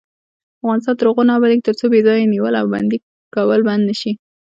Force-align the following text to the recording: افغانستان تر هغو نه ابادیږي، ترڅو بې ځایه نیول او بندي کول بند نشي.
افغانستان 0.61 0.95
تر 0.99 1.05
هغو 1.09 1.23
نه 1.27 1.33
ابادیږي، 1.37 1.65
ترڅو 1.67 1.85
بې 1.91 1.99
ځایه 2.07 2.31
نیول 2.33 2.53
او 2.61 2.65
بندي 2.73 2.97
کول 3.35 3.59
بند 3.67 3.83
نشي. 3.89 4.11